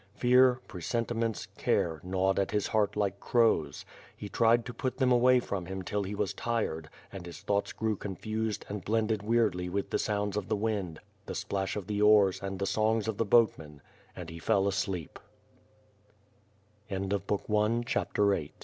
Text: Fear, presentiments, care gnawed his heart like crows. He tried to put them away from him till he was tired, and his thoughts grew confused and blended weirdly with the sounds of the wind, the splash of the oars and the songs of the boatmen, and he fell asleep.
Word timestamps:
Fear, 0.15 0.59
presentiments, 0.67 1.45
care 1.59 2.01
gnawed 2.03 2.49
his 2.49 2.65
heart 2.65 2.95
like 2.95 3.19
crows. 3.19 3.85
He 4.17 4.29
tried 4.29 4.65
to 4.65 4.73
put 4.73 4.97
them 4.97 5.11
away 5.11 5.39
from 5.39 5.67
him 5.67 5.83
till 5.83 6.01
he 6.01 6.15
was 6.15 6.33
tired, 6.33 6.89
and 7.11 7.23
his 7.23 7.41
thoughts 7.41 7.71
grew 7.71 7.95
confused 7.95 8.65
and 8.67 8.83
blended 8.83 9.21
weirdly 9.21 9.69
with 9.69 9.91
the 9.91 9.99
sounds 9.99 10.35
of 10.35 10.47
the 10.47 10.55
wind, 10.55 10.99
the 11.27 11.35
splash 11.35 11.75
of 11.75 11.85
the 11.85 12.01
oars 12.01 12.41
and 12.41 12.57
the 12.57 12.65
songs 12.65 13.07
of 13.07 13.17
the 13.17 13.25
boatmen, 13.25 13.79
and 14.15 14.31
he 14.31 14.39
fell 14.39 14.67
asleep. 14.67 15.19